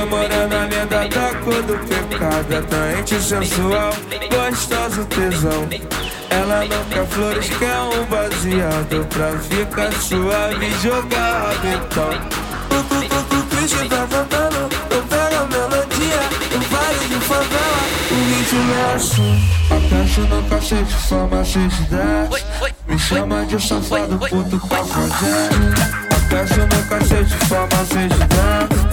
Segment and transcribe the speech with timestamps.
[0.00, 2.54] Minha morena linda da cor do pecado.
[2.54, 3.92] É Atraente, sensual,
[4.30, 5.68] gostoso, tesão.
[6.30, 12.08] Ela não quer flores, quer um baseado Pra ficar suave e jogar rabetão
[12.70, 16.20] O cuco triste tá cantando Eu pego a melodia
[16.54, 22.44] um baile de favela, o ritmo é assim Aperto no cacete, só de 10
[22.86, 25.50] Me chama de safado, puto pra fazer
[26.16, 28.89] Aperto no cacete, só de 10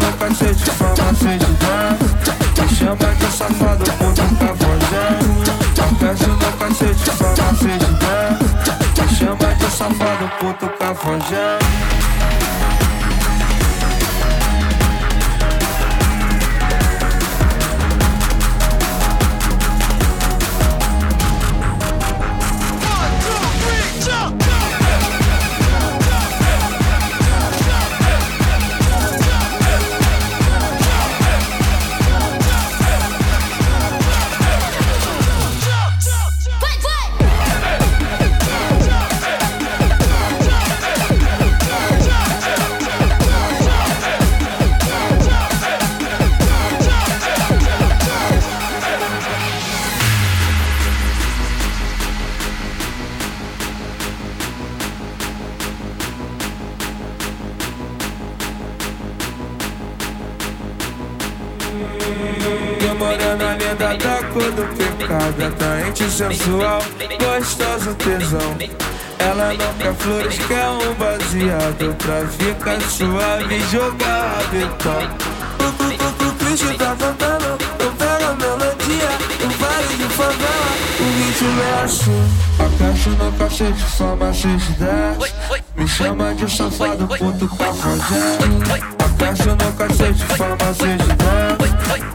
[0.00, 1.68] no cacete, fama, ceste dentro
[2.56, 5.50] Me chama de safado, puto cafajeste
[5.98, 8.38] Peço no cacete, cacete, né?
[9.18, 11.89] Chama de safado, puto cafajeste
[62.80, 66.82] Minha morena linda da cor do pecado Atraente, sensual,
[67.18, 68.56] gostoso tesão.
[69.20, 75.10] Ela não quer flores, quer um baseado Pra ficar suave e jogar rabetão
[75.60, 79.10] O Cristo tá cantando, eu pego a melodia
[79.40, 82.30] Eu vale de favela, o ritmo é assim.
[82.58, 85.34] Acaixo no cacete, só macete desce
[85.76, 90.24] Me chama de safado, puto cafajeste Acaixo no cacete,
[90.56, 90.96] desce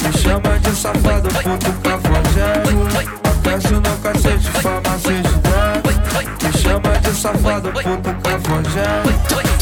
[0.02, 2.74] me chama de safado, puto cafajeste
[3.24, 4.50] Apeço no cacete,
[5.04, 5.22] se
[6.44, 9.55] Me chama de safado, puto cafajeste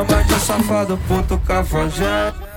[0.00, 2.49] Chama de safado, puto cafajeste